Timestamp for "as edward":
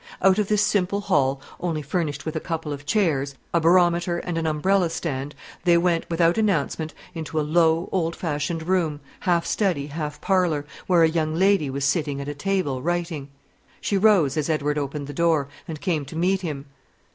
14.37-14.79